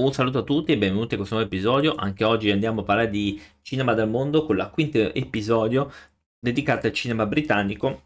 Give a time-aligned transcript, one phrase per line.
[0.00, 1.94] Un saluto a tutti e benvenuti a questo nuovo episodio.
[1.94, 5.92] Anche oggi andiamo a parlare di cinema del mondo con la quinto episodio
[6.38, 8.04] dedicato al cinema britannico,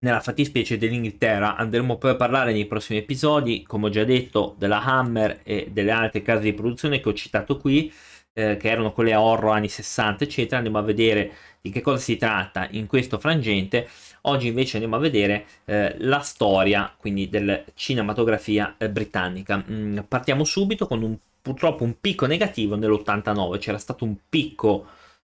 [0.00, 1.54] nella fattispecie dell'Inghilterra.
[1.54, 5.92] Andremo poi a parlare nei prossimi episodi, come ho già detto, della Hammer e delle
[5.92, 7.92] altre case di produzione che ho citato qui,
[8.34, 10.56] eh, che erano quelle horror anni 60, eccetera.
[10.56, 13.88] Andiamo a vedere di che cosa si tratta in questo frangente.
[14.22, 19.64] Oggi invece andiamo a vedere eh, la storia, quindi della cinematografia eh, britannica.
[19.70, 24.86] Mm, partiamo subito con un, purtroppo un picco negativo nell'89, c'era stato un picco,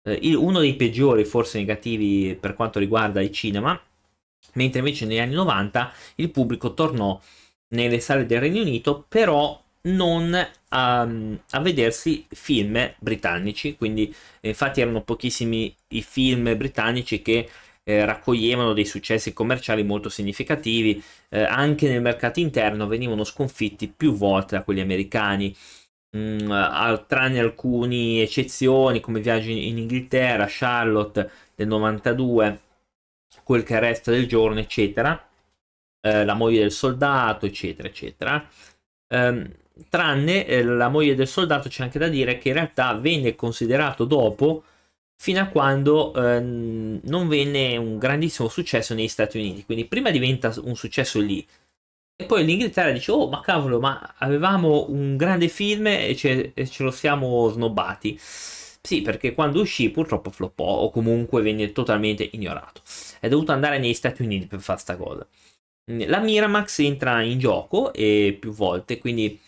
[0.04, 3.80] eh, uno dei peggiori forse negativi per quanto riguarda il cinema,
[4.54, 7.20] mentre invece negli anni 90 il pubblico tornò
[7.70, 10.34] nelle sale del Regno Unito, però non
[10.70, 17.50] a, a, vedersi film britannici, quindi infatti erano pochissimi i film britannici che
[17.84, 24.14] eh, raccoglievano dei successi commerciali molto significativi, eh, anche nel mercato interno venivano sconfitti più
[24.14, 25.56] volte da quelli americani.
[26.16, 32.62] Mm, al, tranne alcune eccezioni come Viaggi in Inghilterra, Charlotte del 92,
[33.44, 35.30] quel che resta del giorno, eccetera,
[36.02, 38.46] eh, la moglie del soldato, eccetera, eccetera.
[39.10, 39.50] Um,
[39.90, 44.06] tranne eh, la moglie del soldato c'è anche da dire che in realtà venne considerato
[44.06, 44.64] dopo
[45.16, 50.54] fino a quando eh, non venne un grandissimo successo negli Stati Uniti quindi prima diventa
[50.64, 51.46] un successo lì
[52.16, 56.68] e poi l'Inghilterra dice oh ma cavolo ma avevamo un grande film e ce, e
[56.68, 58.20] ce lo siamo snobbati
[58.84, 62.82] sì, perché quando uscì purtroppo floppò o comunque venne totalmente ignorato.
[63.20, 65.26] È dovuto andare negli Stati Uniti per fare sta cosa.
[66.08, 69.40] La Miramax entra in gioco e più volte, quindi eh,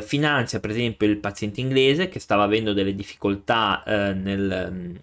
[0.00, 4.94] finanzia per esempio il paziente inglese che stava avendo delle difficoltà eh, nel, mm,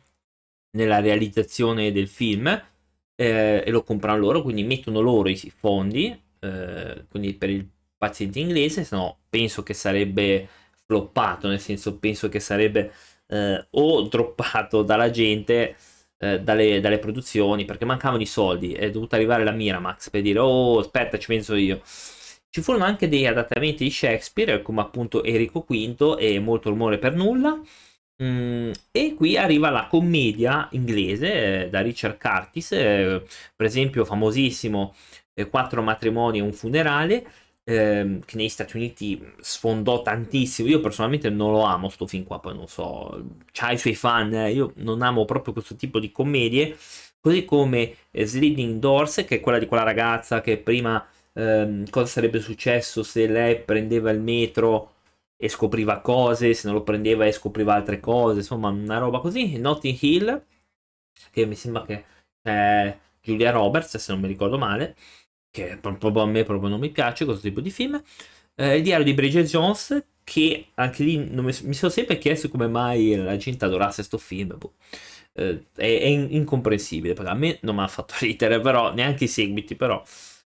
[0.71, 7.05] nella realizzazione del film eh, e lo comprano loro, quindi mettono loro i fondi, eh,
[7.09, 7.67] quindi per il
[7.97, 10.47] paziente inglese, se no penso che sarebbe
[10.85, 12.93] floppato, nel senso penso che sarebbe
[13.27, 15.75] eh, o droppato dalla gente.
[16.21, 20.39] Eh, dalle, dalle, produzioni perché mancavano i soldi è dovuta arrivare la Miramax per dire
[20.39, 21.79] oh aspetta ci penso io
[22.49, 27.15] ci furono anche degli adattamenti di Shakespeare, come appunto Enrico V e Molto rumore per
[27.15, 27.59] nulla.
[28.21, 33.23] Mm, e qui arriva la commedia inglese eh, da Richard Curtis, eh,
[33.55, 34.93] per esempio famosissimo
[35.33, 37.25] eh, Quattro matrimoni e un funerale,
[37.63, 40.67] ehm, che negli Stati Uniti sfondò tantissimo.
[40.67, 43.23] Io personalmente non lo amo sto film qua, poi non so,
[43.53, 46.75] c'ha i suoi fan, eh, io non amo proprio questo tipo di commedie,
[47.21, 51.05] così come eh, Sliding Doors, che è quella di quella ragazza che prima
[51.39, 54.95] ehm, cosa sarebbe successo se lei prendeva il metro
[55.37, 59.57] e scopriva cose, se non lo prendeva e scopriva altre cose, insomma una roba così.
[59.57, 60.43] Notting Hill,
[61.31, 62.05] che mi sembra che
[62.41, 64.95] è Julia Roberts, se non mi ricordo male,
[65.51, 68.01] che proprio a me proprio non mi piace questo tipo di film.
[68.55, 72.67] Eh, il diario di Bridget Jones, che anche lì mi, mi, sono sempre chiesto come
[72.67, 74.57] mai la gente adorasse questo film.
[74.57, 74.73] Boh.
[75.33, 79.27] Eh, è, è, incomprensibile, perché a me non mi ha fatto ridere, però neanche i
[79.27, 80.03] seguiti, però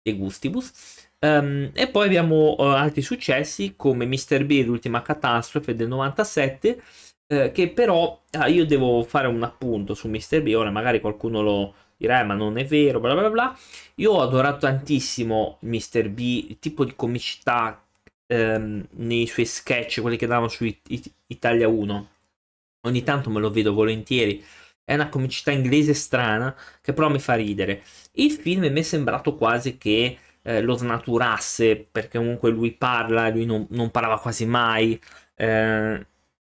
[0.03, 1.07] De Gustibus.
[1.19, 4.45] Um, e poi abbiamo uh, altri successi come Mr.
[4.45, 6.83] B, l'ultima catastrofe del 97,
[7.27, 10.41] uh, che però uh, io devo fare un appunto su Mr.
[10.41, 13.57] B, ora magari qualcuno lo dirà eh, ma non è vero, bla bla bla.
[13.95, 16.09] Io ho adorato tantissimo Mr.
[16.09, 17.81] B, il tipo di comicità
[18.27, 22.09] um, nei suoi sketch, quelli che davano su It- Italia 1.
[22.85, 24.43] Ogni tanto me lo vedo volentieri
[24.85, 27.83] è una comicità inglese strana che però mi fa ridere.
[28.13, 33.45] Il film mi è sembrato quasi che eh, lo snaturasse perché comunque lui parla, lui
[33.45, 34.99] non, non parlava quasi mai.
[35.35, 36.05] Eh,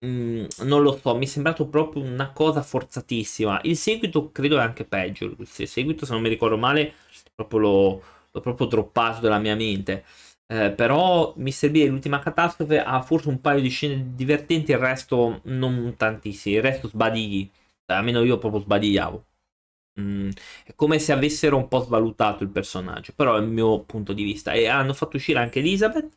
[0.06, 3.62] mm, non lo so, mi è sembrato proprio una cosa forzatissima.
[3.64, 5.26] Il seguito credo è anche peggio.
[5.38, 6.94] Il seguito, se non mi ricordo male,
[7.36, 10.04] proprio l'ho, l'ho proprio droppato dalla mia mente.
[10.52, 11.70] Eh, però Mr.
[11.70, 16.56] B e l'ultima catastrofe ha forse un paio di scene divertenti, il resto non tantissimi,
[16.56, 17.50] il resto sbadigli
[17.96, 19.26] almeno io proprio sbadigliavo.
[20.00, 20.30] Mm,
[20.66, 24.24] è come se avessero un po' svalutato il personaggio, però è il mio punto di
[24.24, 24.54] vista.
[24.54, 26.10] E hanno fatto uscire anche Elizabeth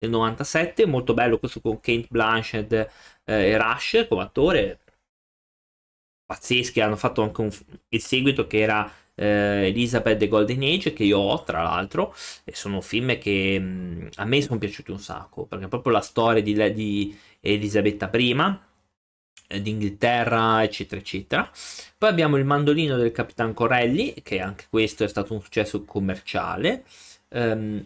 [0.00, 2.88] nel 97, molto bello questo con Kate Blanchett eh,
[3.24, 4.80] e Rush come attore.
[6.26, 7.50] Pazzeschi, hanno fatto anche un,
[7.88, 12.14] il seguito che era eh, Elizabeth The Golden Age, che io ho tra l'altro,
[12.44, 16.00] e sono film che mh, mm, a me sono piaciuti un sacco, perché proprio la
[16.00, 18.34] storia di, di Elisabetta I
[19.58, 21.50] d'Inghilterra, eccetera, eccetera.
[21.98, 26.84] Poi abbiamo il mandolino del Capitan Corelli, che anche questo è stato un successo commerciale.
[27.30, 27.84] Um,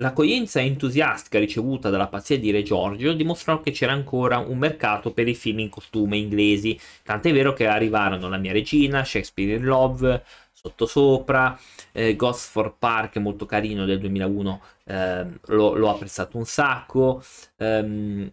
[0.00, 5.26] L'accoglienza entusiastica ricevuta dalla pazzia di Re Giorgio dimostrò che c'era ancora un mercato per
[5.26, 10.22] i film in costume inglesi, tant'è vero che arrivarono La mia regina, Shakespeare in Love,
[10.52, 11.58] Sottosopra,
[11.90, 17.20] eh, Ghost for Park, molto carino del 2001, eh, l'ho, l'ho, apprezzato un sacco.
[17.56, 18.30] Um,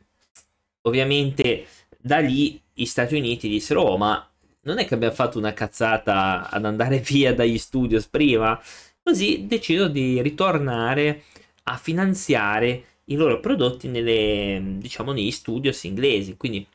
[0.82, 1.66] ovviamente
[2.06, 4.30] da lì gli Stati Uniti dissero, oh ma
[4.62, 8.62] non è che abbiamo fatto una cazzata ad andare via dagli studios prima?
[9.02, 11.24] Così decido di ritornare
[11.64, 16.38] a finanziare i loro prodotti nelle, diciamo, negli studios inglesi.
[16.38, 16.66] Quindi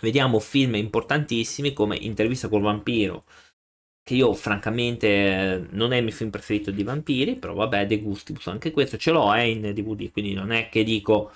[0.00, 3.24] vediamo film importantissimi come Intervista col vampiro,
[4.02, 8.46] che io francamente non è il mio film preferito di vampiri, però vabbè, De Gustibus
[8.48, 11.32] anche questo ce l'ho eh, in DVD, quindi non è che dico,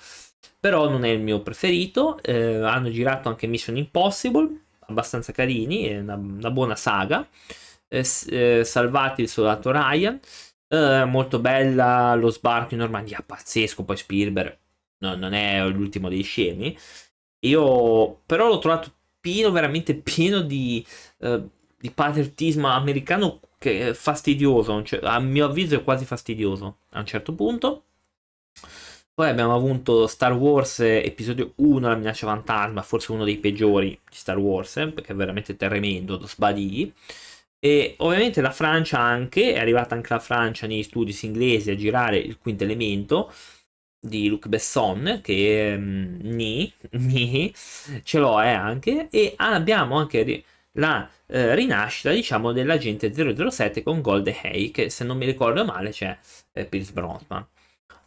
[0.59, 2.21] però non è il mio preferito.
[2.21, 4.49] Eh, hanno girato anche Mission Impossible,
[4.87, 7.27] abbastanza carini, è una, una buona saga.
[7.87, 10.19] Eh, eh salvati il soldato Ryan,
[10.67, 14.57] eh, molto bella lo sbarco in Normandia, pazzesco, poi Spielberg
[15.03, 16.75] no, non è l'ultimo dei scemi.
[17.41, 20.85] Io però l'ho trovato pieno, veramente pieno di,
[21.19, 26.99] uh, di patriottismo americano che è fastidioso, cioè, a mio avviso è quasi fastidioso a
[26.99, 27.85] un certo punto.
[29.15, 34.15] Poi abbiamo avuto Star Wars episodio 1, la minaccia fantasma, forse uno dei peggiori di
[34.15, 36.91] Star Wars, perché è veramente tremendo, sbadì.
[37.59, 42.17] E ovviamente la Francia anche, è arrivata anche la Francia negli studi inglesi a girare
[42.17, 43.31] il quinto elemento
[43.99, 47.53] di Luc Besson, che um, ni, ni,
[48.03, 50.43] ce l'ho eh, anche, e abbiamo anche
[50.73, 55.91] la eh, rinascita, diciamo, dell'agente 007 con Gold Hay, che se non mi ricordo male
[55.91, 56.17] c'è
[56.53, 57.45] eh, Pierce Brosnan.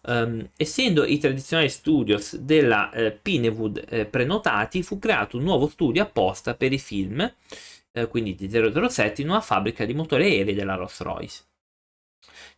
[0.09, 6.03] Um, essendo i tradizionali studios della eh, Pinewood eh, prenotati, fu creato un nuovo studio
[6.03, 7.29] apposta per i film
[7.97, 11.45] eh, quindi di 007, in una fabbrica di motori aerei della Rolls-Royce.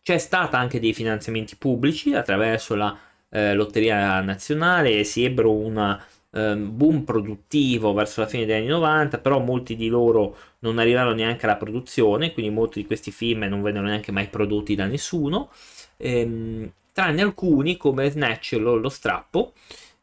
[0.01, 2.97] C'è stata anche dei finanziamenti pubblici attraverso la
[3.29, 5.99] eh, Lotteria Nazionale, si ebbero un
[6.31, 11.15] eh, boom produttivo verso la fine degli anni 90, però molti di loro non arrivarono
[11.15, 15.51] neanche alla produzione, quindi molti di questi film non vennero neanche mai prodotti da nessuno,
[15.97, 19.53] ehm, tranne alcuni come Snatch, lo, lo strappo,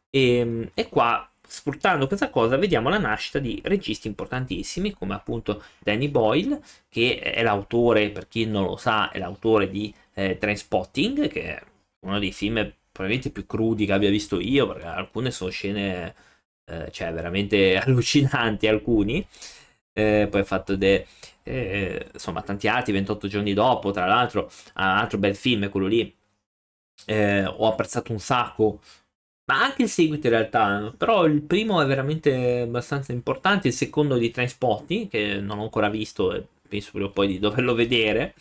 [0.09, 5.63] e, ehm, e qua sfruttando questa cosa vediamo la nascita di registi importantissimi come appunto
[5.79, 11.29] Danny Boyle che è l'autore per chi non lo sa è l'autore di eh, Trainspotting
[11.29, 11.63] che è
[12.01, 12.55] uno dei film
[12.91, 16.13] probabilmente più crudi che abbia visto io perché alcune sono scene
[16.65, 19.25] eh, cioè veramente allucinanti alcuni.
[19.93, 21.07] Eh, poi ha fatto de,
[21.43, 26.15] eh, insomma tanti altri 28 giorni dopo tra l'altro un altro bel film quello lì
[27.05, 28.79] eh, ho apprezzato un sacco
[29.47, 34.17] ma anche il seguito in realtà, però il primo è veramente abbastanza importante, il secondo
[34.17, 38.35] di Trainspotting, che non ho ancora visto e penso prima o poi di doverlo vedere,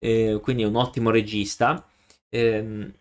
[0.00, 1.86] eh, quindi è un ottimo regista,
[2.28, 2.92] ehm,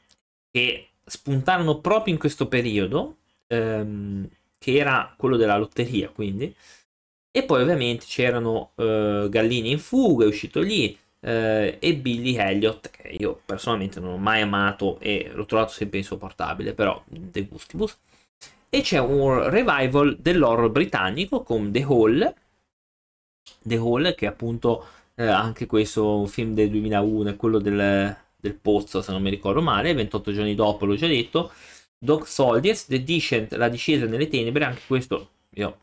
[0.52, 3.18] che spuntarono proprio in questo periodo,
[3.48, 4.30] ehm,
[4.60, 6.56] che era quello della lotteria, quindi,
[7.32, 12.92] e poi ovviamente c'erano eh, Gallini in fuga, è uscito lì, eh, e Billy Elliot,
[12.92, 17.98] che io personalmente non ho mai amato e l'ho trovato sempre insopportabile, però The Gustibus.
[18.70, 22.34] E c'è un revival dell'horror britannico con The Hall,
[23.62, 24.86] The Hall che appunto
[25.16, 29.30] eh, anche questo un film del 2001, è quello del, del pozzo se non mi
[29.30, 31.52] ricordo male, 28 giorni dopo l'ho già detto,
[31.98, 35.80] Dog Soldiers, The Descent, la discesa nelle tenebre, anche questo io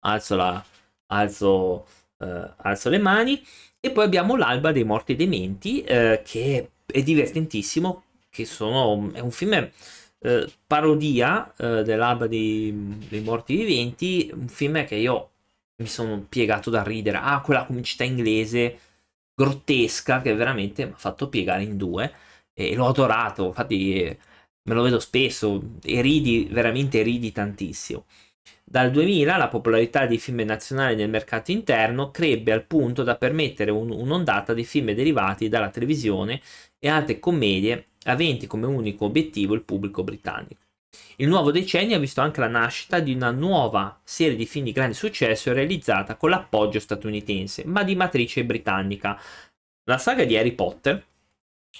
[0.00, 0.64] alzo, la,
[1.08, 1.86] alzo,
[2.18, 3.42] eh, alzo le mani.
[3.86, 9.12] E poi abbiamo l'Alba dei Morti e dei Menti, eh, che è divertentissimo, che sono,
[9.12, 9.70] è un film
[10.18, 15.30] eh, parodia eh, dell'Alba dei, dei, Morti Viventi, un film che io
[15.76, 17.18] mi sono piegato da ridere.
[17.18, 18.78] Ha ah, quella comicità inglese
[19.32, 22.12] grottesca che veramente mi ha fatto piegare in due
[22.52, 24.18] e l'ho adorato, infatti
[24.68, 28.04] me lo vedo spesso e ridi, veramente ridi tantissimo.
[28.68, 33.70] Dal 2000 la popolarità dei film nazionali nel mercato interno crebbe al punto da permettere
[33.70, 36.40] un, un'ondata di film derivati dalla televisione
[36.78, 40.62] e altre commedie aventi come unico obiettivo il pubblico britannico.
[41.16, 44.72] Il nuovo decennio ha visto anche la nascita di una nuova serie di film di
[44.72, 49.20] grande successo realizzata con l'appoggio statunitense, ma di matrice britannica.
[49.84, 51.04] La saga di Harry Potter,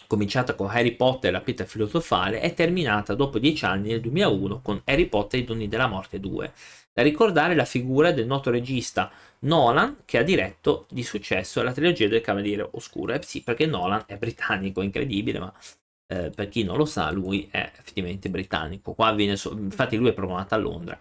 [0.06, 4.60] cominciata con Harry Potter e la pietra filosofale, è terminata dopo dieci anni nel 2001
[4.62, 6.52] con Harry Potter e i doni della morte 2.
[6.92, 9.10] Da ricordare la figura del noto regista
[9.40, 13.12] Nolan che ha diretto di successo la trilogia del Cavaliere Oscuro.
[13.12, 15.52] Eh sì, perché Nolan è britannico, incredibile, ma
[16.08, 18.94] eh, per chi non lo sa, lui è effettivamente britannico.
[18.94, 20.98] Qua viene so- infatti lui è promonato a Londra.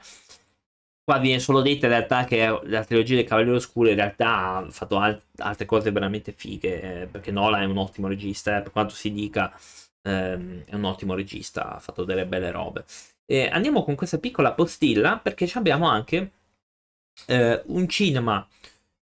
[1.05, 4.71] Qua viene solo detto in realtà che la trilogia del Cavaliere Oscuro in realtà ha
[4.71, 8.71] fatto alt- altre cose veramente fighe, eh, perché Nolan è un ottimo regista, eh, per
[8.71, 9.53] quanto si dica
[10.01, 12.85] ehm, è un ottimo regista, ha fatto delle belle robe.
[13.25, 16.31] E andiamo con questa piccola postilla perché abbiamo anche
[17.27, 18.47] eh, un cinema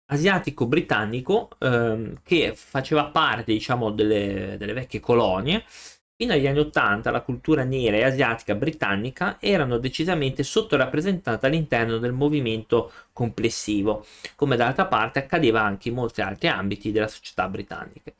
[0.06, 5.64] asiatico-britannico ehm, che faceva parte, diciamo, delle, delle vecchie colonie
[6.22, 12.12] Fino agli anni Ottanta la cultura nera e asiatica britannica erano decisamente sottorappresentate all'interno del
[12.12, 18.12] movimento complessivo, come d'altra parte accadeva anche in molti altri ambiti della società britannica.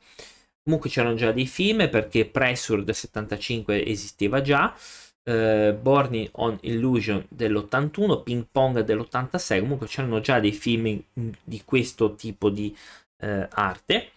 [0.61, 4.75] Comunque c'erano già dei film perché Pressure del 75 esisteva già,
[5.23, 11.01] eh, Born on Illusion dell'81, Ping Pong dell'86, comunque c'erano già dei film
[11.41, 12.75] di questo tipo di
[13.19, 14.09] eh, arte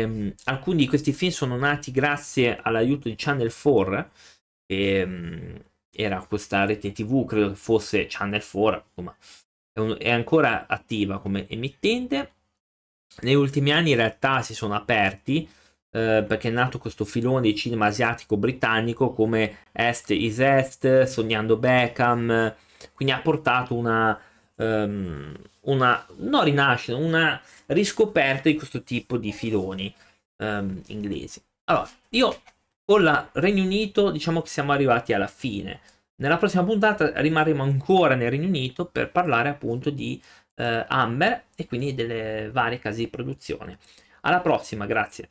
[0.00, 4.10] ehm, alcuni di questi film sono nati grazie all'aiuto di Channel 4,
[4.66, 9.16] che ehm, era questa rete TV, credo che fosse Channel 4, insomma,
[9.72, 12.32] è, un, è ancora attiva come emittente.
[13.22, 15.48] Negli ultimi anni in realtà si sono aperti
[15.96, 21.56] eh, perché è nato questo filone di cinema asiatico britannico come Est is Est, Sognando
[21.56, 22.54] Beckham,
[22.92, 24.18] quindi ha portato una,
[24.56, 29.92] um, una non rinascita, una riscoperta di questo tipo di filoni
[30.38, 31.42] um, inglesi.
[31.64, 32.42] Allora, io
[32.84, 35.80] con la Regno Unito diciamo che siamo arrivati alla fine.
[36.16, 40.20] Nella prossima puntata rimarremo ancora nel Regno Unito per parlare appunto di
[40.56, 43.78] uh, Amber e quindi delle varie case di produzione.
[44.20, 45.30] Alla prossima, grazie.